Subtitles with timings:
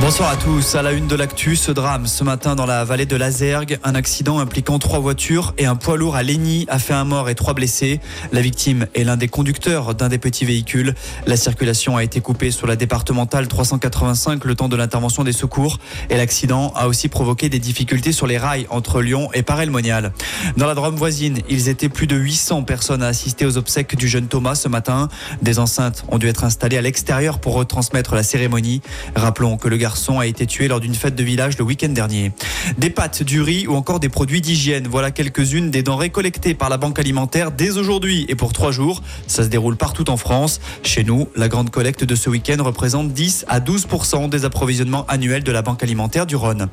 [0.00, 0.76] Bonsoir à tous.
[0.76, 3.78] À la une de l'actu, ce drame ce matin dans la vallée de Lazergue.
[3.84, 7.28] Un accident impliquant trois voitures et un poids lourd à Lény a fait un mort
[7.28, 8.00] et trois blessés.
[8.32, 10.94] La victime est l'un des conducteurs d'un des petits véhicules.
[11.26, 15.76] La circulation a été coupée sur la départementale 385 le temps de l'intervention des secours.
[16.08, 20.12] Et l'accident a aussi provoqué des difficultés sur les rails entre Lyon et Paray-le-Monial.
[20.56, 24.08] Dans la Drôme voisine, ils étaient plus de 800 personnes à assister aux obsèques du
[24.08, 25.08] jeune Thomas ce matin.
[25.42, 28.80] Des enceintes ont dû être installées à l'extérieur pour retransmettre la cérémonie.
[29.14, 32.32] Rappelons que le garçon a été tué lors d'une fête de village le week-end dernier.
[32.78, 34.86] Des pâtes, du riz ou encore des produits d'hygiène.
[34.88, 39.02] Voilà quelques-unes des denrées collectées par la Banque alimentaire dès aujourd'hui et pour trois jours.
[39.26, 40.60] Ça se déroule partout en France.
[40.82, 45.44] Chez nous, la grande collecte de ce week-end représente 10 à 12% des approvisionnements annuels
[45.44, 46.68] de la Banque alimentaire du Rhône.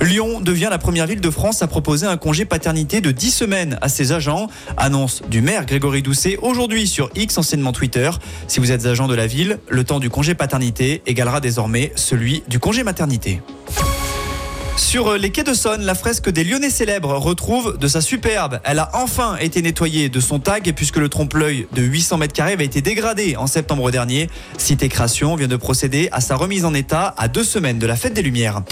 [0.00, 3.78] Lyon devient la première ville de France à proposer un congé paternité de 10 semaines
[3.80, 4.48] à ses agents.
[4.76, 8.10] Annonce du maire Grégory Doucet aujourd'hui sur X, anciennement Twitter.
[8.48, 12.42] Si vous êtes agent de la ville, le temps du congé paternité égalera désormais celui
[12.48, 13.40] du congé maternité.
[14.76, 18.60] Sur les quais de Sonne, la fresque des Lyonnais célèbres retrouve de sa superbe.
[18.62, 22.52] Elle a enfin été nettoyée de son tag puisque le trompe-l'œil de 800 mètres carrés
[22.52, 24.28] avait été dégradé en septembre dernier.
[24.58, 27.96] Cité Création vient de procéder à sa remise en état à deux semaines de la
[27.96, 28.62] fête des Lumières.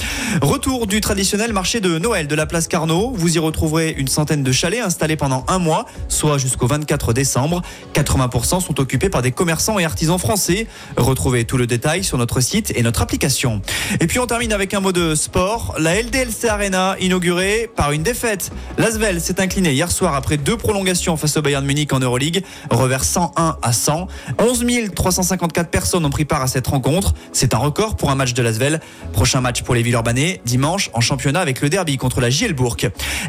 [0.43, 3.13] Retour du traditionnel marché de Noël de la place Carnot.
[3.17, 7.63] Vous y retrouverez une centaine de chalets installés pendant un mois, soit jusqu'au 24 décembre.
[7.95, 10.67] 80% sont occupés par des commerçants et artisans français.
[10.99, 13.63] Retrouvez tout le détail sur notre site et notre application.
[14.01, 15.75] Et puis on termine avec un mot de sport.
[15.95, 18.51] LDLC Arena inaugurée par une défaite.
[18.79, 23.05] L'Asvel s'est incliné hier soir après deux prolongations face au Bayern Munich en Euroleague, revers
[23.05, 24.09] 101 à 100.
[24.41, 27.15] 11 354 personnes ont pris part à cette rencontre.
[27.31, 28.81] C'est un record pour un match de l'Asvel.
[29.13, 32.77] Prochain match pour les Villeurbanais dimanche en championnat avec le derby contre la Gielbourg.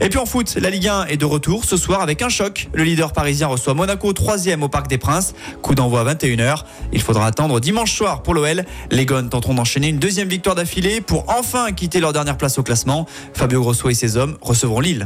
[0.02, 2.68] Et puis en foot, la Ligue 1 est de retour ce soir avec un choc.
[2.74, 5.36] Le leader parisien reçoit Monaco troisième au Parc des Princes.
[5.62, 6.64] Coup d'envoi à 21h.
[6.94, 8.66] Il faudra attendre dimanche soir pour l'OL.
[8.90, 12.64] Les Gones tenteront d'enchaîner une deuxième victoire d'affilée pour enfin quitter leur dernière place au
[12.64, 13.08] classement.
[13.34, 15.06] Fabio Grosso et ses hommes recevront Lille.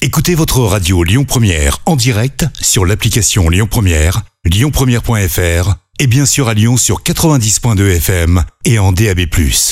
[0.00, 6.48] Écoutez votre radio Lyon Première en direct sur l'application Lyon Première, lyonpremière.fr et bien sûr
[6.48, 9.20] à Lyon sur 90.2 FM et en DAB+.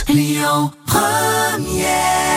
[0.08, 2.29] Lyon Première